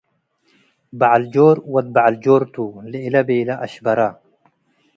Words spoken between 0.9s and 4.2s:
በዐል ጆር ወድ በዐል ጆርቱ- ለእለ ቤለ አሽበራ